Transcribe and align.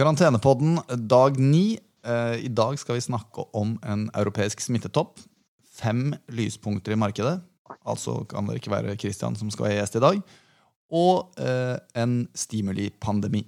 Karantenepodden 0.00 0.78
dag 1.10 1.36
ni. 1.36 1.76
Eh, 2.06 2.44
I 2.44 2.48
dag 2.48 2.78
skal 2.80 2.96
vi 2.96 3.02
snakke 3.04 3.42
om 3.52 3.74
en 3.84 4.06
europeisk 4.16 4.62
smittetopp. 4.64 5.20
Fem 5.76 6.14
lyspunkter 6.32 6.94
i 6.94 6.96
markedet. 6.96 7.42
Altså 7.84 8.24
kan 8.24 8.48
det 8.48 8.54
ikke 8.62 8.72
være 8.72 8.96
Christian 8.96 9.36
som 9.36 9.50
skal 9.52 9.66
være 9.66 9.76
gjest 9.82 10.00
i 10.00 10.00
dag. 10.00 10.22
Og 10.88 11.36
en 11.36 12.00
en 12.00 12.28
stimulipandemi. 12.34 13.44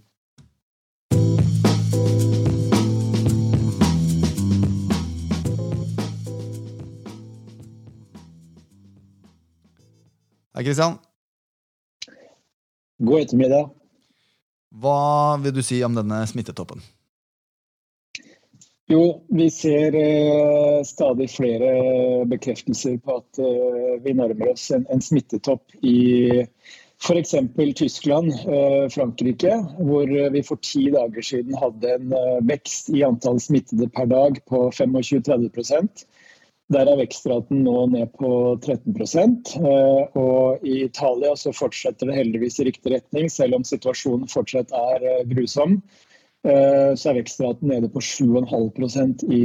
Hei, 10.52 10.64
Christian. 10.68 11.00
God 13.00 13.20
ettermiddag. 13.20 13.81
Hva 14.80 15.36
vil 15.42 15.52
du 15.54 15.62
si 15.64 15.82
om 15.84 15.94
denne 15.96 16.22
smittetoppen? 16.28 16.80
Jo, 18.90 19.22
vi 19.28 19.46
ser 19.52 19.94
eh, 19.96 20.82
stadig 20.84 21.28
flere 21.30 21.72
bekreftelser 22.28 22.96
på 23.04 23.20
at 23.20 23.40
eh, 23.40 23.92
vi 24.04 24.14
nærmer 24.16 24.52
oss 24.52 24.70
en, 24.74 24.84
en 24.92 25.00
smittetopp 25.00 25.76
i 25.86 26.42
f.eks. 27.02 27.34
Tyskland, 27.78 28.32
eh, 28.32 28.88
Frankrike, 28.92 29.54
hvor 29.78 30.10
vi 30.34 30.42
for 30.46 30.60
ti 30.62 30.88
dager 30.92 31.24
siden 31.24 31.56
hadde 31.58 31.94
en 31.94 32.12
eh, 32.18 32.40
vekst 32.50 32.90
i 32.92 33.04
antall 33.06 33.40
smittede 33.40 33.88
per 33.94 34.10
dag 34.10 34.42
på 34.50 34.66
25-30 34.74 36.06
der 36.72 36.88
er 36.88 36.98
vekstraten 37.00 37.62
nå 37.66 37.86
ned 37.92 38.10
på 38.18 38.30
13 38.62 38.94
eh, 38.96 40.18
Og 40.18 40.64
i 40.66 40.82
Italia 40.86 41.34
så 41.36 41.52
fortsetter 41.54 42.08
det 42.08 42.16
heldigvis 42.16 42.60
i 42.60 42.68
riktig 42.70 42.94
retning, 42.94 43.30
selv 43.30 43.58
om 43.58 43.64
situasjonen 43.66 44.30
fortsatt 44.30 44.72
er 44.72 45.06
eh, 45.06 45.22
grusom. 45.28 45.80
Eh, 46.42 46.92
så 46.98 47.10
er 47.10 47.20
vekstraten 47.20 47.70
nede 47.70 47.90
på 47.92 48.02
7,5 48.02 49.24
i, 49.30 49.44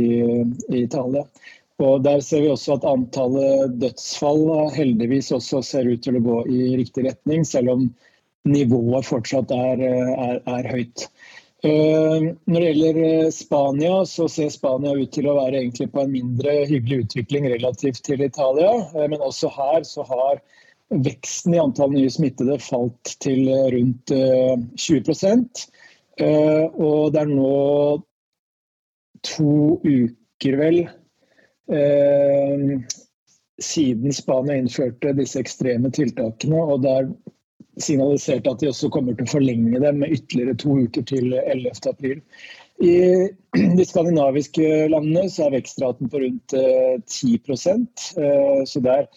i 0.73 0.83
Italia. 0.83 1.25
Og 1.77 2.03
Der 2.03 2.21
ser 2.25 2.41
vi 2.41 2.49
også 2.49 2.79
at 2.79 2.87
antallet 2.89 3.75
dødsfall 3.81 4.71
heldigvis 4.73 5.31
også 5.35 5.61
ser 5.61 5.89
ut 5.91 6.01
til 6.01 6.17
å 6.17 6.23
gå 6.25 6.37
i 6.49 6.71
riktig 6.79 7.05
retning, 7.05 7.45
selv 7.45 7.75
om 7.75 7.89
nivået 8.47 9.05
fortsatt 9.05 9.51
er, 9.53 9.83
er, 9.83 10.39
er 10.41 10.71
høyt. 10.71 11.05
Eh, 11.65 12.25
når 12.45 12.59
det 12.59 12.65
gjelder 12.67 12.97
eh, 13.03 13.29
Spania, 13.33 14.05
så 14.05 14.27
ser 14.29 14.51
Spania 14.53 14.93
ut 14.93 15.09
til 15.13 15.25
å 15.25 15.37
være 15.39 15.63
på 15.89 16.03
en 16.03 16.13
mindre 16.13 16.53
hyggelig 16.69 17.07
utvikling 17.07 17.47
relativt 17.49 18.03
til 18.05 18.21
Italia. 18.21 18.75
Eh, 18.93 19.07
men 19.09 19.23
også 19.25 19.49
her 19.55 19.81
så 19.87 20.05
har 20.05 20.43
veksten 20.93 21.55
i 21.55 21.61
antall 21.61 21.95
nye 21.95 22.11
smittede 22.13 22.59
falt 22.61 23.17
til 23.19 23.49
rundt 23.73 24.13
20% 24.79 25.65
Og 26.23 27.09
det 27.11 27.19
er 27.19 27.33
nå 27.33 27.57
to 29.27 29.55
uker, 29.83 30.55
vel, 30.61 30.79
siden 33.59 34.15
Spania 34.15 34.55
innførte 34.61 35.11
disse 35.17 35.43
ekstreme 35.43 35.91
tiltakene. 35.91 36.63
og 36.63 36.85
det 36.85 36.93
er 37.01 37.11
signalisert 37.83 38.47
at 38.49 38.61
de 38.61 38.71
også 38.71 38.89
kommer 38.93 39.15
til 39.17 39.27
å 39.27 39.33
forlenge 39.37 39.81
dem 39.83 40.01
med 40.03 40.13
ytterligere 40.15 40.57
to 40.61 40.77
uker 40.87 41.05
til 41.09 41.35
11.4. 41.39 42.21
I 42.85 42.97
de 43.77 43.85
skandinaviske 43.89 44.67
landene 44.91 45.25
så 45.33 45.47
er 45.47 45.55
vekstraten 45.57 46.11
på 46.13 46.21
rundt 46.21 46.53
10 46.53 47.31
eh, 47.33 47.79
eh, 48.21 48.59
så 48.69 48.83
der 48.85 49.07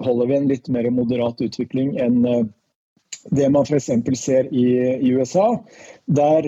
holder 0.00 0.30
vi 0.30 0.38
en 0.38 0.48
litt 0.48 0.70
mer 0.72 0.88
moderat 0.94 1.42
utvikling 1.44 1.98
enn 2.00 2.24
eh, 2.24 2.46
det 3.36 3.48
man 3.52 3.66
f.eks. 3.68 3.90
ser 4.16 4.48
i, 4.48 4.66
i, 4.96 5.10
USA. 5.12 5.58
Der 6.10 6.46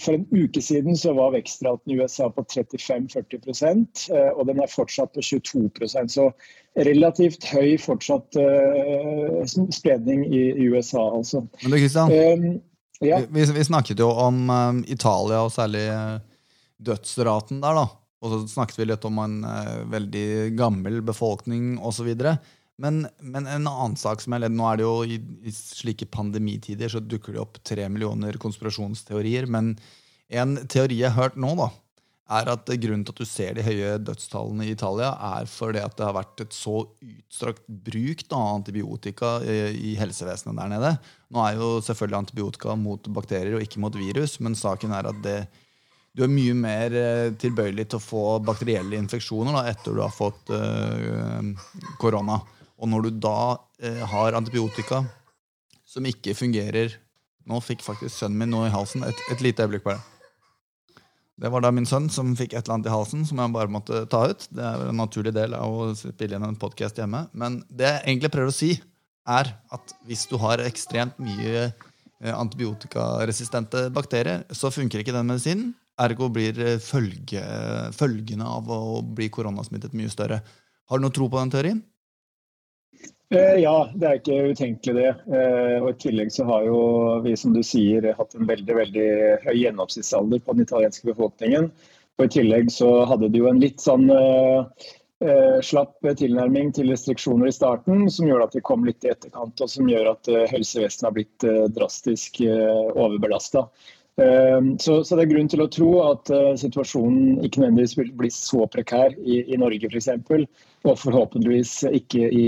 For 0.00 0.16
en 0.16 0.24
uke 0.32 0.62
siden 0.62 0.96
så 0.96 1.12
var 1.14 1.34
vekstraten 1.36 1.92
i 1.92 1.98
USA 2.00 2.30
på 2.32 2.42
35-40% 2.42 4.06
og 4.34 4.46
den 4.48 4.62
er 4.62 4.72
fortsatt 4.72 5.12
på 5.14 5.22
22% 5.22 6.08
Så 6.10 6.30
relativt 6.76 7.46
høy 7.48 7.76
fortsatt 7.80 8.36
eh, 8.40 9.42
spredning 9.74 10.26
i, 10.28 10.42
i, 10.52 10.68
USA, 10.68 11.02
altså. 11.16 11.46
Men 11.62 11.72
du, 11.72 11.78
Kristian, 11.78 12.12
um, 12.12 12.58
ja. 13.00 13.20
vi, 13.30 13.44
vi, 13.56 13.64
snakket 13.64 14.02
jo 14.02 14.10
om 14.10 14.42
um, 14.50 14.82
Italia 14.88 15.40
og 15.46 15.54
særlig 15.54 15.86
uh, 15.88 16.18
dødsraten 16.76 17.62
der, 17.64 17.80
da. 17.80 17.86
Og 18.24 18.32
så 18.32 18.42
snakket 18.56 18.80
vi 18.80 18.88
litt 18.90 19.04
om 19.08 19.22
en 19.22 19.40
uh, 19.46 19.80
veldig 19.92 20.28
gammel 20.58 21.00
befolkning 21.06 21.76
osv. 21.80 22.12
Men, 22.82 23.06
men 23.24 23.46
en 23.48 23.68
annen 23.70 23.96
sak 23.96 24.20
som 24.20 24.34
er 24.36 24.44
ledd, 24.44 24.56
nå 24.56 24.66
er 24.68 24.80
det 24.80 24.84
jo 24.84 24.96
i, 25.08 25.16
i 25.48 25.52
slike 25.54 26.08
pandemitider 26.12 26.92
så 26.92 27.00
dukker 27.00 27.32
det 27.32 27.40
opp 27.40 27.58
tre 27.64 27.88
millioner 27.88 28.36
konspirasjonsteorier. 28.40 29.48
Men 29.48 29.74
en 30.28 30.58
teori 30.68 31.00
jeg 31.00 31.14
har 31.14 31.30
hørt 31.30 31.40
nå, 31.40 31.54
da, 31.56 31.70
er 32.36 32.48
at 32.50 32.70
grunnen 32.82 33.04
til 33.06 33.14
at 33.14 33.20
du 33.22 33.28
ser 33.28 33.54
de 33.54 33.64
høye 33.64 33.92
dødstallene 34.02 34.66
i 34.66 34.72
Italia, 34.74 35.12
er 35.38 35.46
fordi 35.48 35.80
at 35.82 35.94
det 35.96 36.04
har 36.08 36.16
vært 36.16 36.42
et 36.42 36.56
så 36.56 36.80
utstrakt 36.82 37.62
bruk 37.66 38.24
av 38.28 38.56
antibiotika 38.56 39.36
i, 39.46 39.94
helsevesenet 39.98 40.58
der 40.58 40.72
nede. 40.74 40.90
Nå 41.30 41.44
er 41.44 41.60
jo 41.60 41.68
selvfølgelig 41.86 42.18
antibiotika 42.24 42.74
mot 42.80 43.06
bakterier 43.14 43.56
og 43.56 43.62
ikke 43.64 43.82
mot 43.82 43.94
virus, 43.96 44.40
men 44.42 44.58
saken 44.58 44.96
er 44.98 45.08
at 45.12 45.22
det, 45.24 45.38
du 46.16 46.24
er 46.26 46.32
mye 46.32 46.56
mer 46.58 46.98
eh, 46.98 47.30
tilbøyelig 47.38 47.88
til 47.92 48.00
å 48.00 48.04
få 48.04 48.26
bakterielle 48.44 48.98
infeksjoner 48.98 49.54
da, 49.60 49.64
etter 49.70 49.94
du 49.94 50.02
har 50.02 50.14
fått 50.14 50.50
uh, 50.50 51.72
korona. 52.00 52.40
Og 52.76 52.90
når 52.92 53.06
du 53.06 53.22
da 53.28 53.38
eh, 53.80 54.02
har 54.12 54.36
antibiotika 54.36 55.04
som 55.86 56.06
ikke 56.08 56.36
fungerer 56.36 56.98
Nå 57.46 57.60
fikk 57.62 57.84
faktisk 57.86 58.10
sønnen 58.10 58.40
min 58.40 58.50
noe 58.50 58.66
i 58.66 58.72
halsen. 58.74 59.04
Et, 59.06 59.20
et 59.30 59.42
lite 59.44 59.62
øyeblikk 59.62 59.84
bare. 59.84 60.00
Det 61.38 61.50
var 61.52 61.62
da 61.62 61.70
min 61.70 61.86
sønn 61.86 62.08
som 62.10 62.32
fikk 62.34 62.56
et 62.56 62.64
eller 62.64 62.74
annet 62.74 62.88
i 62.88 62.94
halsen 62.94 63.22
som 63.28 63.38
jeg 63.38 63.52
bare 63.54 63.70
måtte 63.70 64.00
ta 64.10 64.24
ut. 64.32 64.48
Det 64.50 64.64
er 64.66 64.88
en 64.88 64.98
naturlig 64.98 65.30
del 65.36 65.54
av 65.54 65.70
å 65.70 65.90
spille 65.94 66.40
inn 66.40 66.46
en 66.48 66.58
podkast 66.58 66.98
hjemme. 66.98 67.26
Men 67.38 67.60
det 67.68 67.86
jeg 67.86 68.02
egentlig 68.02 68.32
prøver 68.34 68.50
å 68.50 68.56
si, 68.56 68.72
er 69.30 69.52
at 69.74 69.94
hvis 70.08 70.24
du 70.30 70.34
har 70.42 70.62
ekstremt 70.64 71.18
mye 71.22 71.66
eh, 71.68 72.32
antibiotikaresistente 72.34 73.86
bakterier, 73.94 74.42
så 74.50 74.72
funker 74.74 75.02
ikke 75.04 75.14
den 75.14 75.28
medisinen. 75.30 75.74
Ergo 76.02 76.30
blir 76.32 76.58
eh, 76.62 76.80
følge, 76.82 77.42
følgene 77.94 78.48
av 78.56 78.72
å 78.72 79.02
bli 79.06 79.28
koronasmittet 79.30 79.94
mye 79.94 80.10
større. 80.10 80.40
Har 80.90 80.98
du 80.98 81.06
noe 81.06 81.14
tro 81.14 81.28
på 81.30 81.38
den 81.42 81.52
teorien? 81.54 81.84
Eh, 83.34 83.56
ja, 83.58 83.90
det 83.94 84.06
er 84.06 84.20
ikke 84.20 84.52
utenkelig 84.54 84.94
det. 85.00 85.12
Eh, 85.34 85.78
og 85.80 85.88
I 85.90 85.96
tillegg 86.04 86.28
så 86.30 86.44
har 86.46 86.68
jo 86.68 86.82
vi 87.24 87.32
som 87.38 87.56
du 87.56 87.62
sier, 87.66 88.06
hatt 88.14 88.36
en 88.38 88.46
veldig 88.46 88.76
veldig 88.78 89.08
høy 89.42 89.56
gjennomsnittsalder 89.56 90.44
på 90.44 90.54
den 90.54 90.66
italienske 90.66 91.10
befolkningen. 91.10 91.72
Og 92.16 92.28
I 92.28 92.30
tillegg 92.36 92.70
så 92.72 92.92
hadde 93.10 93.32
de 93.32 93.42
jo 93.42 93.50
en 93.50 93.58
litt 93.60 93.82
sånn 93.82 94.06
uh, 94.08 94.62
slapp 95.66 96.06
tilnærming 96.16 96.70
til 96.72 96.88
restriksjoner 96.94 97.50
i 97.50 97.52
starten, 97.52 98.06
som 98.14 98.30
gjør 98.30 98.46
at 98.46 98.54
de 98.56 98.62
kom 98.64 98.86
litt 98.86 99.04
i 99.04 99.10
etterkant, 99.12 99.58
og 99.60 99.68
som 99.68 99.90
gjør 99.90 100.14
at 100.14 100.30
uh, 100.32 100.46
helsevesenet 100.48 101.08
har 101.10 101.16
blitt 101.18 101.44
uh, 101.50 101.66
drastisk 101.76 102.40
uh, 102.46 102.94
overbelasta. 102.94 103.66
Så, 104.16 104.94
så, 105.04 105.12
det 105.12 105.26
er 105.26 105.28
grunn 105.28 105.50
til 105.52 105.60
å 105.60 105.66
tro 105.68 105.88
at 106.06 106.30
situasjonen 106.56 107.42
ikke 107.44 107.60
nødvendigvis 107.60 107.98
vil 107.98 108.14
bli 108.16 108.30
så 108.32 108.62
prekær 108.72 109.12
i, 109.12 109.42
i 109.52 109.58
Norge 109.60 109.90
f.eks., 109.90 110.08
for 110.24 110.46
og 110.88 110.96
forhåpentligvis 111.02 111.74
ikke 111.98 112.30
i 112.32 112.46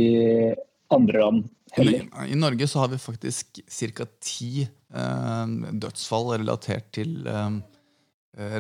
andre 0.95 1.21
land 1.21 1.49
heller. 1.73 2.07
I, 2.27 2.35
Norge 2.35 2.69
så 2.69 2.79
har 2.83 2.89
vi 2.93 2.99
faktisk 2.99 3.61
ca. 3.69 4.07
ti 4.21 4.63
eh, 4.65 5.47
dødsfall 5.73 6.33
relatert 6.39 6.93
til 6.97 7.27
eh, 7.29 7.59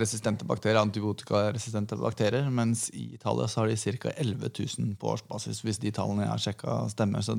resistente 0.00 0.44
bakterier, 0.49 0.81
antibiotikaresistente 0.81 1.97
bakterier, 1.97 2.50
mens 2.50 2.89
i 2.91 3.15
Italia 3.15 3.49
så 3.49 3.62
har 3.62 3.72
de 3.72 3.77
ca. 3.77 4.12
11 4.16 4.50
000 4.78 4.94
på 5.00 5.12
årsbasis, 5.15 5.62
hvis 5.65 5.81
de 5.83 5.94
tallene 5.94 6.27
jeg 6.27 6.33
har 6.34 6.44
sjekka, 6.44 6.78
stemmer. 6.93 7.25
Så 7.25 7.37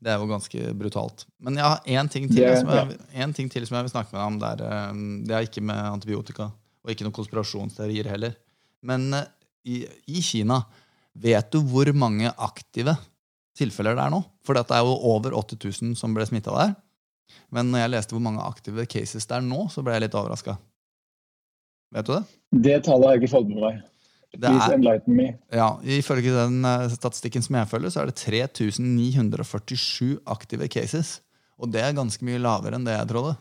det 0.00 0.12
er 0.12 0.20
jo 0.20 0.30
ganske 0.30 0.72
brutalt. 0.80 1.26
Men 1.44 1.58
jeg 1.60 1.66
har 1.66 1.82
én 1.84 2.08
ting, 2.12 2.28
til, 2.30 2.40
det, 2.40 2.62
ja. 2.64 2.86
en 3.24 3.34
ting 3.36 3.50
til 3.52 3.66
som 3.68 3.76
jeg 3.76 3.88
vil 3.88 3.92
snakke 3.92 4.14
med 4.14 4.20
deg 4.20 4.28
om. 4.30 4.40
Der, 4.44 4.64
eh, 4.68 5.02
det 5.28 5.36
er 5.36 5.48
ikke 5.48 5.64
med 5.64 5.80
antibiotika, 5.90 6.50
og 6.80 6.92
ikke 6.92 7.04
noen 7.06 7.18
konspirasjonsteorier 7.18 8.08
heller. 8.14 8.38
Men 8.86 9.10
eh, 9.16 9.28
i, 9.68 9.82
i 10.08 10.22
Kina, 10.24 10.62
vet 11.20 11.50
du 11.52 11.60
hvor 11.68 11.90
mange 11.92 12.30
aktive 12.38 12.94
tilfeller 13.60 13.98
det 13.98 14.06
er 14.06 14.14
nå. 14.14 14.22
For 14.46 14.56
det 14.56 14.64
er 14.74 14.86
jo 14.86 14.96
over 15.12 15.36
80 15.38 15.82
000 15.92 16.00
som 16.00 16.16
ble 16.16 16.26
smitta 16.28 16.54
der. 16.56 16.74
Men 17.54 17.70
når 17.70 17.84
jeg 17.84 17.94
leste 17.94 18.16
hvor 18.16 18.24
mange 18.24 18.42
aktive 18.42 18.86
cases 18.90 19.28
det 19.28 19.38
er 19.38 19.46
nå, 19.46 19.68
så 19.70 19.84
ble 19.86 19.94
jeg 19.96 20.06
litt 20.06 20.18
overraska. 20.18 20.56
Vet 21.94 22.06
du 22.06 22.12
det? 22.14 22.24
Det 22.66 22.76
tallet 22.86 23.08
har 23.08 23.16
jeg 23.16 23.24
ikke 23.24 23.36
fått 23.36 23.50
med 23.50 23.64
meg. 23.64 23.80
Please 24.30 24.66
er, 24.68 24.76
enlighten 24.76 25.16
me. 25.18 25.28
Ja, 25.50 25.72
Ifølge 25.82 26.32
den 26.34 26.62
uh, 26.62 26.86
statistikken 26.92 27.42
som 27.42 27.56
jeg 27.58 27.70
følger, 27.70 27.90
så 27.90 28.02
er 28.02 28.10
det 28.10 28.18
3947 28.20 30.20
aktive 30.30 30.68
cases. 30.70 31.16
Og 31.58 31.72
det 31.74 31.82
er 31.82 31.96
ganske 31.96 32.24
mye 32.24 32.38
lavere 32.40 32.78
enn 32.78 32.86
det 32.86 32.94
jeg 32.94 33.10
trodde. 33.10 33.34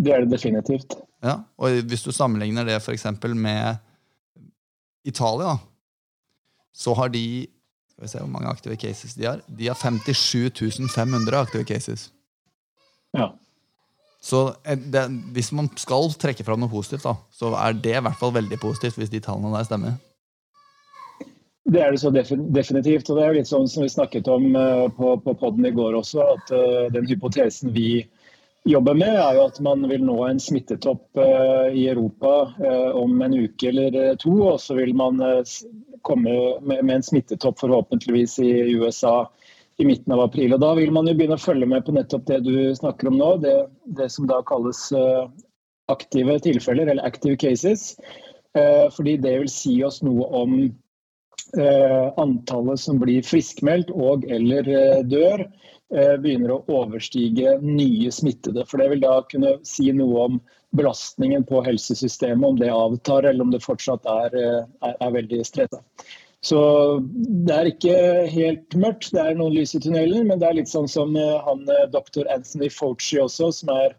Det 0.00 0.12
er 0.14 0.24
det 0.24 0.32
definitivt. 0.32 0.98
Ja, 1.24 1.42
Og 1.60 1.80
hvis 1.88 2.04
du 2.04 2.12
sammenligner 2.12 2.68
det 2.68 2.78
f.eks. 2.80 3.06
med 3.36 3.80
Italia, 5.04 5.56
så 6.72 6.94
har 6.96 7.10
de 7.12 7.48
skal 8.00 8.08
vi 8.08 8.12
se 8.14 8.22
hvor 8.24 8.32
mange 8.32 8.48
aktive 8.48 8.76
cases 8.76 9.14
de 9.14 9.26
har. 9.26 9.40
De 9.46 9.68
har 9.68 9.76
57 9.76 10.88
500 10.94 11.36
aktive 11.36 11.64
cases. 11.64 12.10
Ja. 13.12 13.32
Så 14.20 14.54
det, 14.64 15.08
hvis 15.32 15.52
man 15.52 15.68
skal 15.76 16.12
trekke 16.20 16.44
fram 16.44 16.60
noe 16.60 16.72
positivt, 16.72 17.04
da, 17.04 17.16
så 17.32 17.52
er 17.56 17.76
det 17.76 17.96
i 17.96 18.04
hvert 18.04 18.18
fall 18.20 18.32
veldig 18.32 18.58
positivt 18.60 18.96
hvis 18.96 19.12
de 19.12 19.20
tallene 19.20 19.52
der 19.56 19.68
stemmer. 19.68 19.98
Det 21.70 21.80
er 21.80 21.92
det 21.92 22.00
så 22.00 22.10
definitivt. 22.10 23.10
og 23.10 23.16
Det 23.16 23.24
er 23.24 23.36
litt 23.36 23.48
sånn 23.48 23.68
som 23.68 23.84
vi 23.84 23.92
snakket 23.92 24.28
om 24.28 24.52
på, 24.96 25.14
på 25.24 25.34
poden 25.40 25.68
i 25.68 25.72
går 25.72 25.96
også, 26.00 26.24
at 26.24 26.52
den 26.96 27.08
hypotesen 27.08 27.72
vi 27.76 28.06
jobber 28.64 28.94
med, 28.94 29.14
er 29.16 29.36
jo 29.38 29.46
at 29.48 29.60
man 29.64 29.86
vil 29.88 30.02
nå 30.04 30.16
en 30.26 30.40
smittetopp 30.42 31.20
i 31.72 31.86
Europa 31.88 32.32
om 32.98 33.22
en 33.24 33.36
uke 33.36 33.70
eller 33.70 34.16
to. 34.20 34.34
Og 34.52 34.60
så 34.60 34.76
vil 34.78 34.92
man 34.96 35.20
komme 36.06 36.34
med 36.60 36.94
en 36.94 37.06
smittetopp 37.06 37.60
forhåpentligvis 37.60 38.38
i 38.44 38.50
USA 38.76 39.24
i 39.80 39.86
midten 39.88 40.12
av 40.12 40.26
april. 40.26 40.54
Og 40.54 40.60
Da 40.60 40.74
vil 40.76 40.92
man 40.92 41.08
jo 41.08 41.16
begynne 41.16 41.38
å 41.40 41.42
følge 41.42 41.68
med 41.68 41.86
på 41.86 41.94
nettopp 41.96 42.26
det 42.28 42.42
du 42.44 42.74
snakker 42.76 43.08
om 43.08 43.16
nå, 43.20 43.30
det, 43.44 43.56
det 43.96 44.10
som 44.12 44.28
da 44.28 44.42
kalles 44.46 44.90
aktive 45.90 46.36
tilfeller, 46.44 46.86
eller 46.92 47.06
active 47.06 47.40
cases. 47.40 47.94
Fordi 48.96 49.16
det 49.24 49.38
vil 49.40 49.50
si 49.50 49.78
oss 49.86 50.02
noe 50.04 50.28
om 50.36 50.60
antallet 52.20 52.78
som 52.78 53.00
blir 53.00 53.24
friskmeldt 53.26 53.90
og 53.90 54.26
eller 54.30 54.68
dør, 55.08 55.48
begynner 55.90 56.52
å 56.54 56.62
overstige 56.70 57.56
nye 57.64 58.12
smittede. 58.14 58.62
For 58.70 58.78
Det 58.78 58.88
vil 58.92 59.00
da 59.02 59.16
kunne 59.26 59.56
si 59.66 59.88
noe 59.96 60.24
om 60.28 60.40
belastningen 60.76 61.44
på 61.44 61.64
helsesystemet, 61.66 62.46
om 62.46 62.58
det 62.58 62.70
avtar 62.70 63.26
eller 63.26 63.42
om 63.42 63.50
det 63.50 63.62
fortsatt 63.64 64.06
er, 64.06 64.36
er, 64.38 64.94
er 64.94 65.16
veldig 65.16 65.40
stressa. 65.46 65.82
Så 66.40 66.60
det 67.46 67.52
er 67.52 67.68
ikke 67.68 67.96
helt 68.32 68.76
mørkt, 68.80 69.10
det 69.12 69.20
er 69.20 69.34
noen 69.36 69.58
lys 69.58 69.74
i 69.76 69.80
tunnelen, 69.84 70.24
men 70.30 70.40
det 70.40 70.48
er 70.48 70.56
litt 70.56 70.70
sånn 70.70 70.88
som 70.88 71.12
eh, 71.18 71.36
han 71.44 71.66
eh, 71.68 71.88
doktor 71.92 72.30
Anthony 72.32 72.70
Fauci 72.72 73.18
også, 73.20 73.50
som 73.58 73.72
er 73.74 73.90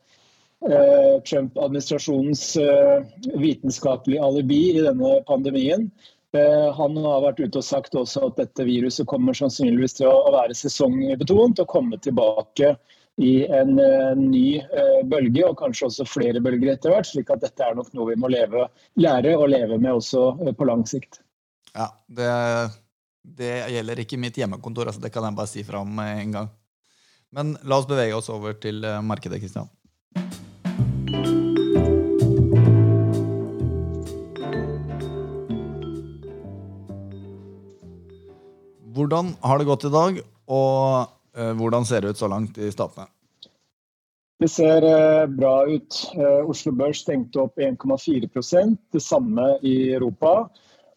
eh, 0.65 1.19
Trump-administrasjonens 1.27 2.45
eh, 2.63 3.05
vitenskapelige 3.43 4.25
alibi 4.25 4.63
i 4.71 4.81
denne 4.87 5.19
pandemien. 5.29 5.91
Eh, 6.37 6.67
han 6.77 6.97
har 7.03 7.23
vært 7.25 7.41
ute 7.43 7.59
og 7.59 7.67
sagt 7.67 7.95
også 7.97 8.29
at 8.29 8.39
dette 8.39 8.65
viruset 8.67 9.07
kommer 9.09 9.35
sannsynligvis 9.35 9.97
til 9.99 10.07
å 10.07 10.31
være 10.31 10.55
sesongbetont 10.55 11.59
og 11.63 11.71
komme 11.71 11.99
tilbake 12.03 12.75
i 13.21 13.43
en 13.51 13.75
uh, 13.75 14.15
ny 14.17 14.61
uh, 14.63 15.01
bølge, 15.11 15.43
og 15.43 15.57
kanskje 15.59 15.89
også 15.89 16.05
flere 16.07 16.39
bølger 16.41 16.71
etter 16.71 16.93
hvert. 16.93 17.09
slik 17.09 17.29
at 17.29 17.43
dette 17.43 17.65
er 17.65 17.75
nok 17.77 17.91
noe 17.93 18.07
vi 18.07 18.15
må 18.17 18.31
leve, 18.31 18.63
lære 18.97 19.35
å 19.35 19.49
leve 19.51 19.77
med 19.77 19.99
også 19.99 20.53
på 20.57 20.69
lang 20.69 20.85
sikt. 20.89 21.19
Ja, 21.75 21.91
det, 22.07 22.31
det 23.21 23.51
gjelder 23.75 24.01
ikke 24.01 24.17
mitt 24.17 24.39
hjemmekontor, 24.39 24.89
altså 24.89 25.03
det 25.03 25.11
kan 25.13 25.27
jeg 25.27 25.37
bare 25.37 25.51
si 25.51 25.67
fra 25.67 25.83
om 25.83 26.01
en 26.07 26.39
gang. 26.39 26.49
Men 27.35 27.55
la 27.63 27.77
oss 27.79 27.87
bevege 27.87 28.15
oss 28.15 28.31
over 28.31 28.57
til 28.59 28.83
eh, 28.83 28.99
markedet, 29.03 29.39
Kristian. 29.43 29.71
Hvordan 39.11 39.33
har 39.41 39.57
det 39.59 39.65
gått 39.67 39.83
i 39.83 39.89
dag, 39.91 40.19
og 40.47 41.09
uh, 41.35 41.53
hvordan 41.59 41.83
ser 41.83 41.99
det 41.99 42.13
ut 42.13 42.19
så 42.21 42.29
langt 42.31 42.55
i 42.55 42.69
statene? 42.71 43.09
Det 44.39 44.47
ser 44.47 44.85
uh, 44.87 45.25
bra 45.27 45.65
ut. 45.67 45.97
Uh, 46.15 46.47
Oslo 46.47 46.71
Børs 46.71 47.01
stengte 47.03 47.41
opp 47.43 47.59
1,4% 47.59 48.77
det 48.95 49.01
samme 49.03 49.49
i 49.67 49.91
Europa. 49.91 50.47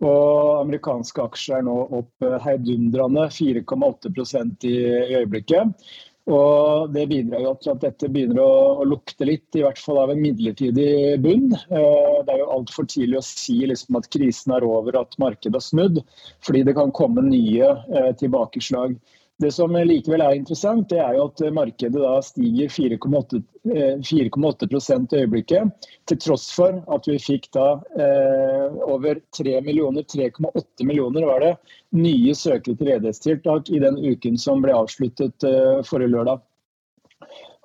Og 0.07 0.61
amerikanske 0.61 1.27
aksjer 1.27 1.59
er 1.59 1.67
nå 1.67 1.75
opp 1.97 2.25
eh, 2.27 2.35
heidundrende 2.43 3.29
4,8% 3.33 4.67
i 4.69 4.75
øyeblikket. 5.21 5.87
Og 6.25 6.93
Det 6.95 7.05
bidrar 7.11 7.43
jo 7.45 7.51
til 7.61 7.73
at 7.75 7.83
dette 7.83 8.09
begynner 8.09 8.41
å, 8.41 8.85
lukte 8.89 9.27
litt, 9.29 9.49
i 9.59 9.65
hvert 9.65 9.81
fall 9.81 10.01
av 10.01 10.13
en 10.15 10.23
midlertidig 10.23 11.19
bunn. 11.21 11.51
Eh, 11.53 12.15
det 12.25 12.33
er 12.33 12.41
jo 12.41 12.53
altfor 12.55 12.89
tidlig 12.89 13.19
å 13.21 13.27
si 13.27 13.59
liksom, 13.69 13.99
at 14.01 14.09
krisen 14.13 14.55
er 14.57 14.65
over, 14.65 14.97
at 15.03 15.19
markedet 15.21 15.59
har 15.59 15.65
snudd. 15.65 16.01
Fordi 16.45 16.65
det 16.65 16.77
kan 16.79 16.95
komme 16.97 17.27
nye 17.29 17.69
eh, 17.69 18.11
tilbakeslag. 18.21 18.97
Det 19.43 19.51
som 19.51 19.73
likevel 19.75 20.23
er 20.23 20.37
interessant, 20.39 20.87
det 20.93 21.01
er 21.03 21.17
jo 21.17 21.25
at 21.27 21.41
markedet 21.57 21.99
da 21.99 22.13
stiger 22.23 22.71
4,8 22.71 23.41
eh, 23.75 23.97
i 23.99 25.23
øyeblikket. 25.25 25.89
Til 26.07 26.21
tross 26.23 26.45
for 26.55 26.79
at 26.95 27.09
vi 27.11 27.19
fikk 27.19 27.49
da 27.57 27.67
eh, 27.99 28.77
over 28.87 29.19
3 29.35 29.57
millioner, 29.67 30.07
3,8 30.07 30.87
millioner 30.87 31.27
var 31.27 31.43
det, 31.43 31.53
nye 31.99 32.35
søkere 32.35 32.79
til 32.79 32.93
ledighetstiltak 32.93 33.75
i 33.75 33.83
den 33.83 33.99
uken 33.99 34.39
som 34.39 34.63
ble 34.63 34.77
avsluttet 34.77 35.49
eh, 35.51 35.83
forrige 35.83 36.15
lørdag. 36.15 36.39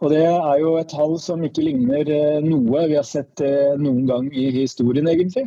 Og 0.01 0.09
Det 0.09 0.25
er 0.25 0.59
jo 0.61 0.75
et 0.79 0.89
tall 0.89 1.17
som 1.21 1.43
ikke 1.43 1.67
ligner 1.67 2.09
eh, 2.09 2.41
noe 2.41 2.85
vi 2.87 2.97
har 2.97 3.05
sett 3.05 3.41
eh, 3.45 3.75
noen 3.77 4.05
gang 4.09 4.29
i 4.33 4.49
historien, 4.55 5.09
egentlig. 5.11 5.45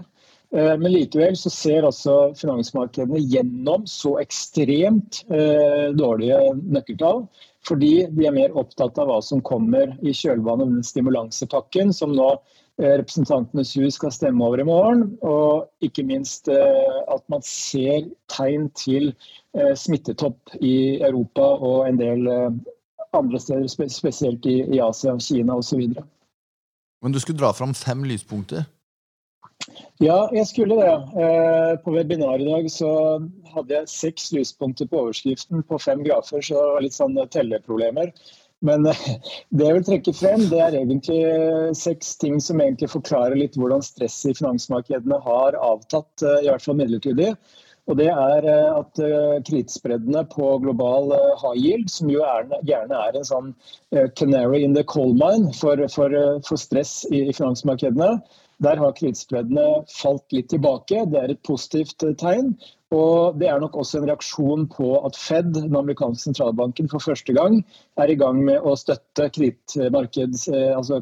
Eh, 0.56 0.76
men 0.78 0.92
likevel 0.92 1.36
så 1.36 1.50
ser 1.50 1.86
altså 1.88 2.16
finansmarkedene 2.36 3.20
gjennom 3.24 3.86
så 3.88 4.18
ekstremt 4.20 5.22
eh, 5.32 5.88
dårlige 5.96 6.40
nøkkeltall. 6.60 7.24
Fordi 7.64 7.92
de 8.10 8.26
er 8.26 8.34
mer 8.34 8.56
opptatt 8.58 8.98
av 8.98 9.08
hva 9.08 9.20
som 9.24 9.40
kommer 9.46 9.94
i 10.02 10.12
kjølvannet 10.12 10.66
av 10.66 10.74
den 10.74 10.84
stimulansepakken 10.84 11.94
som 11.96 12.12
nå 12.16 12.28
eh, 12.34 12.98
Representantenes 13.00 13.72
hus 13.78 13.96
skal 13.96 14.12
stemme 14.12 14.44
over 14.44 14.60
i 14.60 14.66
morgen. 14.68 15.06
Og 15.24 15.86
ikke 15.86 16.04
minst 16.08 16.50
at 16.52 17.24
man 17.32 17.44
ser 17.46 18.10
tegn 18.32 18.68
til 18.76 19.12
smittetopp 19.76 20.56
i 20.64 20.98
Europa 21.04 21.44
og 21.60 21.86
en 21.86 22.00
del 22.00 22.28
andre 23.12 23.40
steder, 23.40 23.68
spesielt 23.92 24.48
i 24.48 24.80
Asia, 24.80 25.12
Kina 25.20 25.58
osv. 25.60 25.84
Men 27.04 27.12
du 27.12 27.20
skulle 27.20 27.40
dra 27.40 27.52
fram 27.52 27.76
fem 27.76 28.06
lyspunkter? 28.08 28.64
Ja, 30.02 30.26
jeg 30.34 30.46
skulle 30.50 30.78
det. 30.80 30.92
Eh, 31.22 31.72
på 31.84 31.94
webinar 31.94 32.40
i 32.42 32.48
dag 32.48 32.68
så 32.72 32.90
hadde 33.54 33.76
jeg 33.76 33.90
seks 33.92 34.30
lyspunkter 34.34 34.88
på 34.90 35.04
overskriften 35.04 35.62
på 35.68 35.78
fem 35.82 36.02
grafer, 36.06 36.42
så 36.42 36.56
det 36.56 36.70
var 36.74 36.86
litt 36.86 36.98
sånn 36.98 37.18
telleproblemer. 37.30 38.12
Men 38.66 38.86
eh, 38.90 39.02
det 39.54 39.68
jeg 39.68 39.78
vil 39.78 39.88
trekke 39.88 40.16
frem, 40.18 40.46
det 40.50 40.62
er 40.64 40.78
egentlig 40.80 41.20
seks 41.78 42.16
ting 42.22 42.40
som 42.42 42.62
egentlig 42.62 42.90
forklarer 42.94 43.38
litt 43.38 43.58
hvordan 43.58 43.84
stresset 43.86 44.32
i 44.32 44.38
finansmarkedene 44.42 45.20
har 45.22 45.58
avtatt, 45.60 46.14
eh, 46.26 46.40
i 46.46 46.50
hvert 46.50 46.66
fall 46.66 46.80
midlertidig. 46.82 47.34
Og 47.90 47.96
det 47.98 48.12
er 48.14 48.44
at 48.46 48.94
kredittspreddene 48.94 50.20
på 50.30 50.52
global 50.62 51.08
high 51.40 51.58
yield, 51.58 51.88
som 51.90 52.12
jo 52.12 52.20
er, 52.22 52.46
gjerne 52.62 52.94
er 53.08 53.18
en 53.18 53.26
sånn 53.26 53.48
canary 54.14 54.60
in 54.62 54.76
the 54.76 54.84
coal 54.86 55.10
mine 55.18 55.50
for, 55.58 55.82
for, 55.90 56.14
for 56.46 56.62
stress 56.62 57.00
i, 57.10 57.24
i 57.26 57.34
finansmarkedene, 57.34 58.20
der 58.62 58.78
har 58.80 58.94
kredittspreddene 58.96 59.82
falt 59.90 60.34
litt 60.34 60.50
tilbake. 60.52 61.04
Det 61.10 61.20
er 61.20 61.34
et 61.34 61.42
positivt 61.46 62.04
eh, 62.06 62.14
tegn. 62.18 62.54
Og 62.92 63.38
det 63.40 63.48
er 63.48 63.60
nok 63.62 63.78
også 63.80 64.00
en 64.00 64.08
reaksjon 64.10 64.66
på 64.72 64.90
at 65.06 65.16
Fed, 65.18 65.54
den 65.56 65.76
amerikanske 65.76 66.28
sentralbanken, 66.28 66.90
for 66.92 67.02
første 67.02 67.32
gang 67.36 67.62
er 68.00 68.12
i 68.12 68.18
gang 68.20 68.42
med 68.44 68.60
å 68.60 68.76
støtte 68.78 69.30
eh, 69.32 70.74
altså 70.76 71.00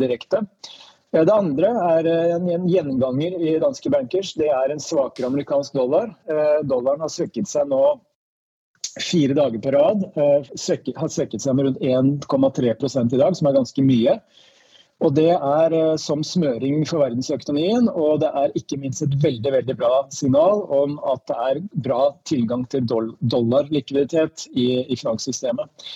direkte. 0.00 0.44
Eh, 1.12 1.24
det 1.24 1.34
andre 1.34 1.72
er 1.96 2.10
en 2.36 2.68
gjenganger 2.70 3.40
i 3.40 3.58
danske 3.62 3.90
bankers. 3.92 4.34
Det 4.38 4.48
er 4.48 4.70
en 4.70 4.82
svakere 4.82 5.26
amerikansk 5.26 5.74
dollar. 5.74 6.14
Dollaren 6.62 7.02
har 7.02 7.12
svekket 7.12 7.50
seg 7.50 7.68
nå 7.68 7.82
fire 9.00 9.34
dager 9.36 9.60
på 9.62 9.74
rad. 9.74 10.06
Har 10.16 10.46
svekket 11.10 11.42
seg 11.42 11.58
med 11.58 11.68
rundt 11.68 11.82
1,3 11.82 13.04
i 13.14 13.20
dag, 13.20 13.36
som 13.36 13.50
er 13.50 13.58
ganske 13.58 13.84
mye. 13.84 14.16
Og 15.00 15.14
Det 15.16 15.30
er 15.32 15.72
eh, 15.72 15.96
som 15.96 16.22
smøring 16.26 16.82
for 16.88 17.00
verdensøkonomien, 17.00 17.88
og 17.88 18.20
det 18.20 18.30
er 18.36 18.52
ikke 18.58 18.76
minst 18.82 19.02
et 19.06 19.14
veldig 19.22 19.52
veldig 19.54 19.76
bra 19.80 20.04
signal 20.12 20.64
om 20.68 20.98
at 21.08 21.24
det 21.30 21.38
er 21.48 21.60
bra 21.86 22.00
tilgang 22.28 22.66
til 22.68 22.84
dollarlikviditet 22.88 24.48
i, 24.52 24.84
i 24.84 24.98
finanssystemet. 25.00 25.88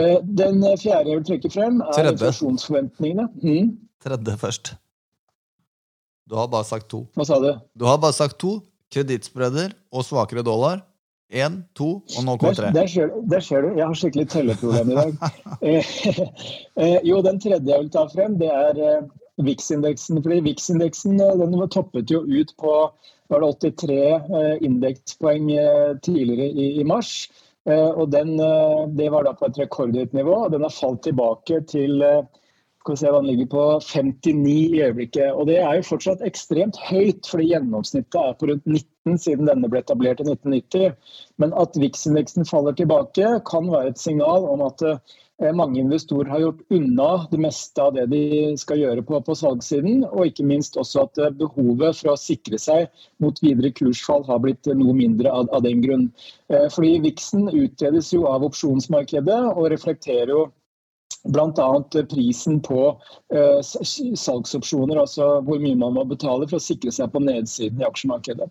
Eh, 0.00 0.18
den 0.24 0.64
fjerde 0.80 1.12
jeg 1.12 1.20
vil 1.20 1.28
trekke 1.28 1.52
frem, 1.52 1.82
er 1.84 1.92
Tredje. 1.98 2.16
inflasjonsforventningene. 2.16 3.28
Mm. 3.44 3.76
Tredje 4.04 4.36
først. 4.40 4.74
Du 6.26 6.34
har 6.40 6.48
bare 6.50 6.66
sagt 6.66 6.88
to. 6.90 7.04
Hva 7.14 7.28
sa 7.28 7.38
du? 7.42 7.52
Du 7.78 7.84
har 7.86 8.00
bare 8.02 8.16
sagt 8.16 8.40
to. 8.42 8.58
Kredittspreder 8.92 9.74
og 9.92 10.04
svakere 10.06 10.44
dollar. 10.46 10.80
Én, 11.34 11.64
to, 11.74 11.88
og 12.06 12.22
nå 12.22 12.36
kommer 12.38 12.54
tre. 12.54 12.68
Der, 12.70 13.10
der 13.26 13.40
ser 13.42 13.64
du. 13.64 13.72
Jeg 13.74 13.82
har 13.82 13.96
skikkelig 13.98 14.28
telleproblem 14.30 14.92
i 14.92 14.98
dag. 14.98 15.16
Eh, 15.66 15.88
eh, 16.76 16.98
jo, 17.08 17.18
den 17.24 17.40
tredje 17.40 17.72
jeg 17.72 17.82
vil 17.82 17.90
ta 17.90 18.04
frem, 18.12 18.36
det 18.38 18.50
er 18.52 18.78
eh, 18.78 19.08
VIX-indeksen. 19.42 20.20
fordi 20.22 20.38
VIX-indeksen 20.44 21.18
den 21.40 21.56
toppet 21.72 22.12
jo 22.12 22.22
ut 22.22 22.52
på 22.60 22.74
var 23.32 23.42
det 23.42 23.72
83 23.82 24.60
indekspoeng 24.62 25.48
tidligere 26.06 26.46
i, 26.46 26.66
i 26.80 26.84
mars. 26.86 27.26
Og 27.66 28.12
den, 28.12 28.36
det 28.94 29.08
var 29.10 29.26
da 29.26 29.32
på 29.34 29.48
et 29.48 29.58
rekordhøyt 29.58 30.12
nivå. 30.14 30.44
og 30.44 30.52
Den 30.52 30.62
har 30.62 30.70
falt 30.70 31.02
tilbake 31.02 31.64
til 31.66 31.98
skal 31.98 32.94
vi 32.94 33.00
se 33.00 33.10
hva 33.10 33.18
den 33.18 33.32
ligger 33.32 33.48
på 33.50 33.64
59 33.82 34.52
i 34.54 34.82
øyeblikket. 34.86 35.32
Og 35.34 35.48
Det 35.50 35.58
er 35.58 35.74
jo 35.74 35.88
fortsatt 35.88 36.22
ekstremt 36.22 36.78
høyt, 36.86 37.26
fordi 37.26 37.50
gjennomsnittet 37.50 38.20
er 38.22 38.38
på 38.38 38.52
rundt 38.52 38.62
19 38.62 38.86
siden 39.14 39.46
denne 39.46 39.70
ble 39.70 39.84
etablert 39.84 40.18
i 40.24 40.26
1990. 40.26 40.96
Men 41.38 41.54
at 41.54 41.78
VIX-indeksen 41.78 42.48
faller 42.50 42.74
tilbake, 42.74 43.36
kan 43.46 43.70
være 43.70 43.94
et 43.94 44.02
signal 44.02 44.50
om 44.50 44.66
at 44.66 44.82
Eh, 45.42 45.52
mange 45.52 45.80
investorer 45.80 46.30
har 46.30 46.40
gjort 46.40 46.60
unna 46.72 47.26
det 47.30 47.38
meste 47.38 47.82
av 47.82 47.92
det 47.94 48.06
de 48.08 48.20
skal 48.56 48.78
gjøre 48.80 49.02
på, 49.04 49.18
på 49.20 49.34
salgssiden, 49.36 50.06
og 50.08 50.30
ikke 50.30 50.46
minst 50.48 50.78
også 50.80 51.02
at 51.04 51.20
eh, 51.20 51.34
behovet 51.42 51.98
for 51.98 52.14
å 52.14 52.20
sikre 52.20 52.56
seg 52.60 52.86
mot 53.20 53.36
videre 53.44 53.68
kursfall 53.76 54.24
har 54.30 54.40
blitt 54.40 54.70
noe 54.72 54.94
mindre 54.96 55.28
av, 55.28 55.50
av 55.52 55.66
den 55.66 55.84
grunn. 55.84 56.08
Fordi 56.48 56.72
fordi 56.76 57.02
Vixen 57.02 57.48
utredes 57.50 58.12
jo 58.14 58.28
av 58.30 58.44
opsjonsmarkedet 58.46 59.38
og 59.50 59.66
reflekterer 59.72 60.30
jo 60.30 60.42
bl.a. 61.32 61.68
prisen 62.10 62.60
på 62.64 62.80
uh, 62.92 63.60
salgsopsjoner, 63.64 65.00
altså 65.02 65.36
hvor 65.46 65.60
mye 65.62 65.78
man 65.78 65.96
må 65.96 66.06
betale 66.08 66.48
for 66.48 66.60
å 66.60 66.66
sikre 66.66 66.94
seg 66.94 67.12
på 67.14 67.22
nedsiden 67.24 67.82
i 67.82 67.88
aksjemarkedet. 67.88 68.48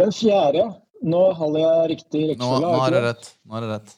Den 0.00 0.14
fjerde, 0.14 0.68
nå 1.06 1.24
holder 1.38 1.64
jeg 1.64 1.90
riktig 1.96 2.28
rekkefølge. 2.32 2.62
Nå, 2.66 2.76
nå, 2.76 2.84
er 2.86 2.96
det 2.96 3.02
rett. 3.08 3.34
nå 3.46 3.58
er 3.58 3.66
det 3.66 3.74
rett. 3.74 3.96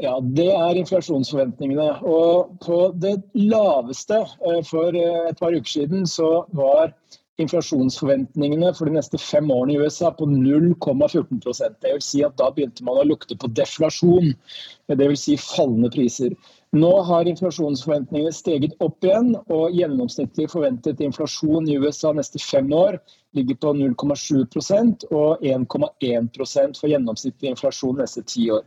Ja, 0.00 0.20
Det 0.20 0.48
er 0.50 0.78
inflasjonsforventningene. 0.80 1.88
Og 2.08 2.56
på 2.64 2.78
det 2.98 3.18
laveste 3.38 4.22
eh, 4.24 4.62
for 4.66 4.96
eh, 4.96 5.28
et 5.30 5.38
par 5.38 5.54
uker 5.54 5.68
siden 5.68 6.08
så 6.08 6.46
var 6.56 6.94
inflasjonsforventningene 7.40 8.72
for 8.76 8.88
de 8.88 8.96
neste 8.96 9.20
fem 9.20 9.50
årene 9.50 9.74
i 9.74 9.80
USA 9.80 10.10
på 10.14 10.26
0,14% 10.28 11.78
Det 11.80 11.94
vil 11.94 12.04
si 12.04 12.20
at 12.26 12.36
Da 12.40 12.50
begynte 12.52 12.84
man 12.84 13.00
å 13.00 13.06
lukte 13.08 13.38
på 13.38 13.50
deflasjon, 13.56 14.34
dvs. 14.92 15.22
Si 15.24 15.38
fallende 15.40 15.92
priser. 15.94 16.34
Nå 16.72 16.90
har 17.04 17.28
inflasjonsforventningene 17.28 18.32
steget 18.32 18.78
opp 18.80 19.04
igjen, 19.04 19.34
og 19.52 19.74
gjennomsnittlig 19.76 20.46
forventet 20.48 21.02
inflasjon 21.04 21.68
i 21.68 21.76
USA 21.76 22.14
neste 22.16 22.40
fem 22.40 22.72
år 22.72 22.96
ligger 23.36 23.58
på 23.60 23.74
0,7% 23.76 25.04
og 25.10 25.44
1,1% 25.44 26.80
for 26.80 26.88
gjennomsnittlig 26.88 27.52
inflasjon 27.52 28.00
neste 28.00 28.24
ti 28.24 28.48
år. 28.56 28.64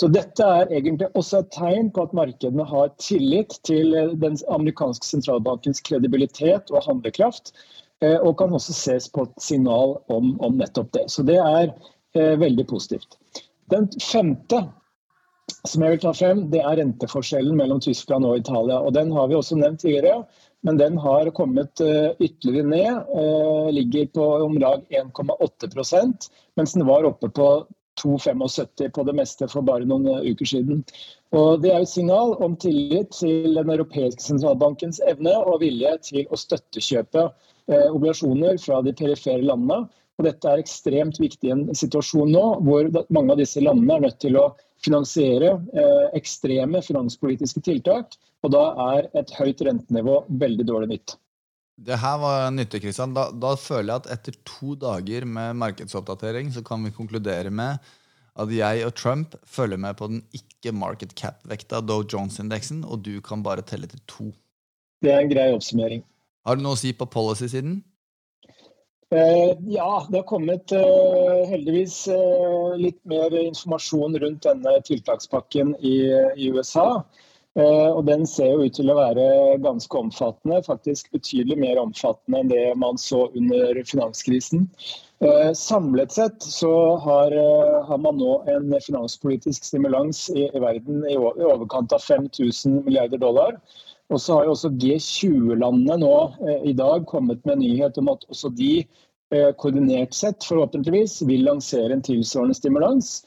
Så 0.00 0.08
Dette 0.08 0.48
er 0.48 0.72
egentlig 0.72 1.10
også 1.12 1.42
et 1.42 1.52
tegn 1.52 1.92
på 1.92 2.06
at 2.06 2.16
markedene 2.16 2.64
har 2.64 2.88
tillit 2.96 3.58
til 3.68 3.92
den 4.22 4.40
amerikanske 4.48 5.04
sentralbankens 5.04 5.84
kredibilitet 5.84 6.72
og 6.72 6.86
handlekraft, 6.88 7.52
eh, 8.00 8.16
og 8.16 8.38
kan 8.40 8.56
også 8.56 8.72
ses 8.72 9.12
på 9.12 9.28
et 9.28 9.34
signal 9.44 9.98
om, 10.08 10.38
om 10.40 10.56
nettopp 10.56 10.94
det. 10.96 11.10
Så 11.12 11.28
det 11.28 11.36
er 11.36 11.68
eh, 12.16 12.38
veldig 12.40 12.64
positivt. 12.72 13.20
Den 13.68 13.92
femte 14.00 14.70
som 15.68 15.84
jeg 15.84 15.94
vil 15.94 16.02
ta 16.02 16.12
frem, 16.16 16.46
det 16.52 16.62
er 16.62 16.78
renteforskjellen 16.80 17.58
mellom 17.58 17.82
Tyskland 17.84 18.26
og 18.28 18.40
Italia. 18.40 18.80
og 18.80 18.94
Den 18.96 19.12
har 19.12 19.28
vi 19.28 19.38
også 19.38 19.58
nevnt 19.60 19.82
tidligere, 19.84 20.24
men 20.62 20.78
den 20.78 20.96
har 21.02 21.30
kommet 21.34 21.82
uh, 21.82 22.14
ytterligere 22.22 22.68
ned. 22.70 23.12
Uh, 23.12 23.70
ligger 23.74 24.06
på 24.14 24.26
om 24.46 24.58
lag 24.62 24.84
1,8% 24.90 26.28
mens 26.56 26.74
den 26.76 26.86
var 26.86 27.06
oppe 27.08 27.28
på 27.28 27.48
2,75 28.00 28.88
på 28.88 29.04
det 29.04 29.14
meste 29.16 29.48
for 29.52 29.64
bare 29.66 29.86
noen 29.88 30.08
eh, 30.08 30.30
uker 30.32 30.48
siden. 30.48 30.82
Og 31.36 31.62
Det 31.62 31.72
er 31.72 31.82
et 31.82 31.90
signal 31.90 32.34
om 32.44 32.56
tillit 32.56 33.12
til 33.16 33.56
den 33.56 33.72
europeiske 33.72 34.24
sentralbankens 34.24 35.00
evne 35.08 35.34
og 35.40 35.60
vilje 35.64 35.92
til 36.08 36.28
å 36.30 36.38
støttekjøpe 36.40 37.26
eh, 37.26 37.88
obligasjoner 37.90 38.60
fra 38.62 38.80
de 38.84 38.94
perifere 38.96 39.44
landene. 39.44 39.86
Og 40.18 40.28
Dette 40.28 40.48
er 40.48 40.62
ekstremt 40.62 41.20
viktig 41.20 41.50
i 41.50 41.54
en 41.54 41.64
situasjon 41.76 42.32
nå 42.32 42.44
hvor 42.66 42.88
mange 43.12 43.34
av 43.34 43.40
disse 43.40 43.62
landene 43.64 43.98
er 43.98 44.06
nødt 44.08 44.20
til 44.24 44.40
å 44.40 44.50
finansiere 44.84 45.54
eh, 45.72 46.04
ekstreme 46.18 46.82
finanspolitiske 46.84 47.62
tiltak. 47.64 48.16
Og 48.42 48.52
da 48.54 48.62
er 48.96 49.10
et 49.20 49.32
høyt 49.38 49.62
rentenivå 49.62 50.22
veldig 50.42 50.66
dårlig 50.66 50.96
nytt. 50.96 51.16
Det 51.82 51.96
her 51.98 52.18
var 52.20 52.50
nyttig, 52.54 52.82
Kristian. 52.84 53.14
Da, 53.16 53.30
da, 53.32 53.54
føler 53.58 53.94
jeg 53.94 54.02
at 54.02 54.10
etter 54.16 54.38
to 54.46 54.76
dager 54.78 55.26
med 55.26 55.58
markedsoppdatering 55.62 56.52
så 56.54 56.62
kan 56.66 56.82
vi 56.84 56.94
konkludere 56.94 57.50
med 57.50 57.82
at 58.42 58.52
jeg 58.54 58.84
og 58.86 58.94
Trump 58.96 59.34
følger 59.44 59.80
med 59.80 59.96
på 59.98 60.08
den 60.08 60.22
ikke 60.36 60.72
market 60.72 61.14
cap-vekta 61.18 61.82
Dow 61.84 62.04
Jones-indeksen, 62.04 62.80
og 62.84 63.02
du 63.04 63.20
kan 63.24 63.42
bare 63.44 63.64
telle 63.66 63.88
til 63.90 64.00
to. 64.08 64.30
Det 65.04 65.12
er 65.12 65.20
en 65.20 65.32
grei 65.32 65.50
oppsummering. 65.52 66.04
Har 66.46 66.56
du 66.56 66.64
noe 66.64 66.76
å 66.76 66.80
si 66.80 66.94
på 66.96 67.08
policy-siden? 67.10 67.80
Uh, 69.12 69.52
ja, 69.68 70.06
det 70.08 70.22
har 70.22 70.28
kommet 70.28 70.72
uh, 70.72 71.42
heldigvis 71.50 72.06
uh, 72.08 72.72
litt 72.80 73.00
mer 73.04 73.34
informasjon 73.42 74.16
rundt 74.22 74.46
denne 74.48 74.78
tiltakspakken 74.88 75.74
i, 75.84 75.98
i 76.36 76.48
USA. 76.54 77.02
Eh, 77.52 77.90
og 77.92 78.06
Den 78.08 78.24
ser 78.26 78.54
jo 78.54 78.64
ut 78.64 78.74
til 78.78 78.88
å 78.88 78.96
være 78.96 79.24
ganske 79.60 79.98
omfattende, 79.98 80.62
faktisk 80.64 81.10
betydelig 81.12 81.58
mer 81.60 81.80
omfattende 81.82 82.40
enn 82.40 82.52
det 82.52 82.64
man 82.80 83.00
så 83.00 83.26
under 83.36 83.82
finanskrisen. 83.88 84.70
Eh, 85.20 85.52
samlet 85.56 86.16
sett 86.16 86.42
så 86.42 86.72
har, 87.04 87.36
eh, 87.36 87.82
har 87.88 88.00
man 88.00 88.16
nå 88.16 88.38
en 88.48 88.72
finanspolitisk 88.80 89.68
stimulans 89.68 90.30
i, 90.30 90.48
i 90.48 90.64
verden 90.64 91.04
i 91.04 91.18
overkant 91.18 91.92
av 91.92 92.00
5000 92.00 92.84
milliarder 92.86 93.20
dollar. 93.20 93.60
Og 94.12 94.20
så 94.20 94.36
har 94.36 94.46
jo 94.46 94.54
også 94.54 94.70
G20-landene 94.76 95.96
nå 96.02 96.16
i 96.68 96.74
dag 96.76 97.06
kommet 97.08 97.40
med 97.48 97.62
nyhet 97.62 97.96
om 97.98 98.10
at 98.12 98.26
også 98.28 98.52
de 98.52 98.84
koordinert 99.56 100.12
sett 100.12 100.44
forhåpentligvis 100.44 101.22
vil 101.24 101.46
lansere 101.48 101.94
en 101.94 102.04
tilsvarende 102.04 102.58
stimulans. 102.58 103.22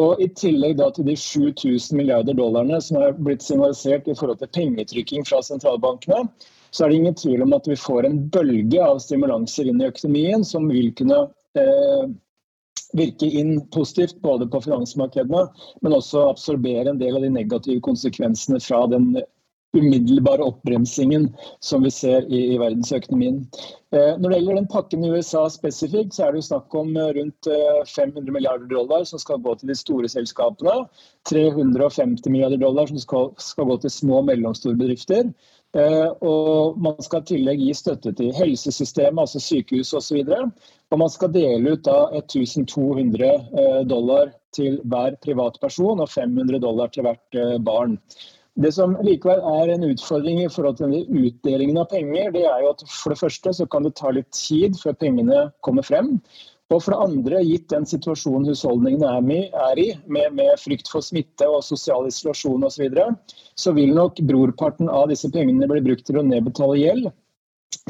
Og 0.00 0.22
I 0.24 0.30
tillegg 0.32 0.78
da 0.78 0.88
til 0.96 1.04
de 1.04 1.14
7000 1.20 1.98
milliarder 1.98 2.36
dollarene 2.38 2.78
som 2.80 2.96
er 3.02 3.12
blitt 3.18 3.44
signalisert 3.44 4.08
i 4.08 4.16
forhold 4.16 4.40
til 4.40 4.48
pengetrykking 4.56 5.26
fra 5.28 5.42
sentralbankene, 5.44 6.24
så 6.72 6.84
er 6.84 6.92
det 6.92 7.00
ingen 7.02 7.18
tvil 7.20 7.44
om 7.44 7.52
at 7.52 7.68
vi 7.68 7.76
får 7.76 8.08
en 8.08 8.22
bølge 8.32 8.80
av 8.80 9.02
stimulanser 9.04 9.68
inn 9.68 9.82
i 9.82 9.90
økonomien 9.92 10.46
som 10.48 10.70
vil 10.72 10.88
kunne 10.96 11.18
eh, 11.60 12.06
virke 12.96 13.28
inn 13.28 13.58
positivt 13.74 14.16
både 14.24 14.48
på 14.48 14.62
finansmarkedene, 14.64 15.44
men 15.84 15.96
også 15.98 16.24
absorbere 16.30 16.88
en 16.88 17.00
del 17.02 17.18
av 17.18 17.26
de 17.26 17.32
negative 17.34 17.84
konsekvensene 17.84 18.62
fra 18.64 18.86
den 18.88 19.12
umiddelbare 19.72 20.42
oppbremsingen 20.42 21.36
som 21.60 21.82
vi 21.82 21.90
ser 21.90 22.26
i, 22.28 22.40
i 22.54 22.58
verdensøkonomien. 22.60 23.40
Eh, 23.92 24.18
når 24.18 24.28
det 24.28 24.36
gjelder 24.38 24.58
den 24.60 24.68
pakken 24.72 25.04
i 25.04 25.12
USA 25.12 25.46
spesifikt, 25.52 26.14
så 26.16 26.26
er 26.26 26.32
det 26.32 26.42
jo 26.42 26.48
snakk 26.48 26.76
om 26.76 26.92
eh, 26.96 27.10
rundt 27.18 27.48
500 27.88 28.20
eh, 28.20 28.34
milliarder 28.36 28.68
dollar 28.68 29.06
som 29.08 29.20
skal 29.20 29.40
gå 29.44 29.54
til 29.60 29.72
de 29.72 29.76
store 29.76 30.08
selskapene. 30.12 30.86
350 31.28 32.28
milliarder 32.32 32.60
dollar 32.60 32.88
som 32.88 33.00
skal, 33.00 33.32
skal 33.40 33.68
gå 33.68 33.78
til 33.82 33.92
små 33.92 34.20
og 34.20 34.30
mellomstore 34.30 34.78
bedrifter. 34.80 35.32
Og 35.72 36.74
man 36.84 36.98
skal 37.00 37.22
i 37.22 37.28
tillegg 37.30 37.60
gi 37.64 37.72
støtte 37.72 38.10
til 38.18 38.34
helsesystemet, 38.36 39.22
altså 39.22 39.40
sykehus 39.40 39.94
osv. 39.96 40.18
Og, 40.26 40.50
og 40.92 41.00
man 41.00 41.08
skal 41.08 41.32
dele 41.32 41.72
ut 41.72 41.86
da 41.86 42.10
1200 42.18 43.86
dollar 43.88 44.34
til 44.52 44.76
hver 44.84 45.16
privatperson 45.24 46.04
og 46.04 46.12
500 46.12 46.60
dollar 46.60 46.92
til 46.92 47.08
hvert 47.08 47.40
barn. 47.64 47.96
Det 48.60 48.72
som 48.76 48.98
likevel 49.00 49.40
er 49.48 49.70
en 49.72 49.84
utfordring 49.88 50.42
i 50.42 50.48
forhold 50.52 50.76
til 50.82 50.92
utdelingen 51.08 51.78
av 51.80 51.88
penger, 51.88 52.34
det 52.34 52.42
er 52.44 52.64
jo 52.64 52.72
at 52.74 52.82
for 52.84 53.14
det 53.14 53.20
første 53.22 53.52
så 53.56 53.66
kan 53.70 53.86
det 53.86 53.94
ta 53.96 54.12
litt 54.12 54.28
tid 54.36 54.76
før 54.76 54.98
pengene 55.00 55.46
kommer 55.64 55.86
frem. 55.86 56.18
Og 56.72 56.80
for 56.80 56.94
det 56.94 57.04
andre, 57.04 57.40
gitt 57.44 57.72
den 57.72 57.84
situasjonen 57.88 58.48
husholdningene 58.48 59.08
er 59.08 59.80
i, 59.80 59.88
med, 60.04 60.36
med 60.36 60.60
frykt 60.60 60.88
for 60.92 61.04
smitte 61.04 61.48
og 61.48 61.64
sosial 61.64 62.08
isolasjon 62.08 62.64
osv., 62.64 62.76
så, 62.76 62.82
videre, 62.84 63.08
så 63.60 63.74
vil 63.76 63.92
nok 63.96 64.20
brorparten 64.28 64.88
av 64.88 65.10
disse 65.12 65.28
pengene 65.32 65.68
bli 65.68 65.82
brukt 65.84 66.06
til 66.08 66.20
å 66.20 66.24
nedbetale 66.24 66.78
gjeld. 66.80 67.10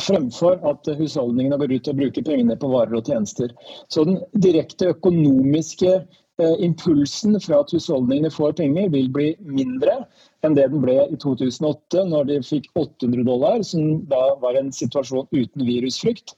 Fremfor 0.01 0.63
at 0.67 0.89
husholdningene 0.99 1.59
går 1.61 1.75
ut 1.77 1.91
og 1.91 1.99
bruker 2.01 2.27
pengene 2.27 2.57
på 2.59 2.71
varer 2.73 2.99
og 2.99 3.07
tjenester. 3.07 3.55
Så 3.93 4.07
den 4.09 4.23
direkte 4.47 4.93
økonomiske 4.95 6.01
impulsen 6.41 7.37
fra 7.45 7.59
at 7.61 7.73
husholdningene 7.75 8.31
får 8.33 8.55
penger, 8.59 8.89
vil 8.91 9.11
bli 9.13 9.29
mindre 9.45 9.99
enn 10.43 10.57
det 10.57 10.65
den 10.73 10.83
ble 10.83 10.97
i 11.05 11.19
2008, 11.21 12.07
når 12.09 12.29
de 12.31 12.39
fikk 12.47 12.71
800 12.73 13.27
dollar, 13.29 13.63
som 13.67 14.01
da 14.11 14.23
var 14.43 14.57
en 14.59 14.73
situasjon 14.75 15.29
uten 15.31 15.67
virusfrykt. 15.69 16.35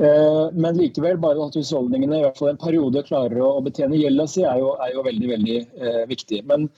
Eh, 0.00 0.52
men 0.52 0.78
likevel, 0.78 1.18
bare 1.20 1.42
at 1.44 1.56
husholdningene 1.58 2.20
i 2.20 2.24
hvert 2.24 2.38
fall 2.40 2.54
en 2.54 2.60
periode 2.60 3.02
klarer 3.04 3.42
å 3.44 3.58
betjene 3.64 3.98
gjelda 4.00 4.24
si, 4.32 4.44
er 4.48 4.62
jo, 4.62 4.72
er 4.80 4.94
jo 4.94 5.04
veldig 5.04 5.28
veldig 5.34 5.58
eh, 5.60 6.02
viktig. 6.08 6.40
Men 6.48 6.68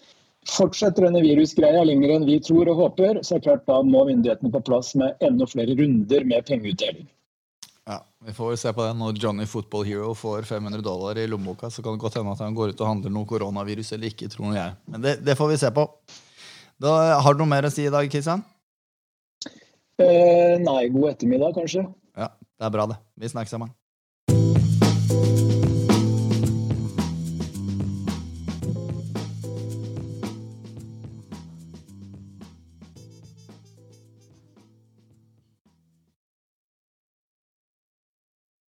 fortsetter 0.50 1.06
denne 1.06 1.22
virusgreia 1.22 1.84
lenger 1.86 2.16
enn 2.16 2.26
vi 2.26 2.40
tror 2.42 2.72
og 2.72 2.80
håper, 2.80 3.20
så 3.22 3.36
er 3.36 3.42
det 3.42 3.46
klart 3.46 3.68
da 3.70 3.78
må 3.86 4.06
myndighetene 4.08 4.50
på 4.54 4.64
plass 4.66 4.94
med 4.98 5.22
enda 5.22 5.46
flere 5.46 5.76
runder 5.78 6.26
med 6.26 6.48
pengeutdeling. 6.48 7.06
Vi 8.24 8.32
får 8.32 8.56
se 8.56 8.72
på 8.72 8.84
det. 8.84 8.92
Når 8.94 9.18
Johnny 9.18 9.46
Football 9.46 9.84
Hero 9.84 10.14
får 10.14 10.42
500 10.46 10.80
dollar 10.80 11.18
i 11.18 11.26
lommeboka, 11.26 11.70
så 11.70 11.82
kan 11.82 11.96
det 11.96 12.02
godt 12.04 12.20
hende 12.20 12.32
at 12.32 12.42
han 12.44 12.54
går 12.54 12.70
ut 12.70 12.80
og 12.80 12.86
handler 12.86 13.10
noe 13.10 13.26
koronavirus 13.26 13.92
eller 13.96 14.12
ikke. 14.12 14.30
tror 14.30 14.54
jeg. 14.54 14.76
Men 14.86 15.02
det, 15.02 15.16
det, 15.26 15.36
får 15.38 15.50
vi 15.50 15.58
se 15.58 15.70
på. 15.74 15.88
Da, 16.82 16.94
har 17.24 17.34
du 17.34 17.42
noe 17.42 17.50
mer 17.50 17.66
å 17.66 17.72
si 17.72 17.86
i 17.86 17.92
dag, 17.92 18.06
Kristian? 18.10 18.44
Eh, 19.98 20.54
nei, 20.62 20.80
god 20.94 21.10
ettermiddag, 21.16 21.54
kanskje. 21.58 21.86
Ja, 22.18 22.30
det 22.30 22.68
er 22.68 22.74
bra, 22.74 22.86
det. 22.94 23.00
Vi 23.18 23.32
snakkes 23.34 23.56
sammen. 23.56 23.74